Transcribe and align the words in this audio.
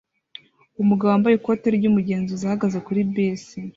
Umugabo 0.81 1.07
wambaye 1.11 1.35
ikoti 1.35 1.67
ry'umugenzuzi 1.77 2.43
ahagaze 2.45 2.77
kuri 2.85 2.99
bisi 3.13 3.57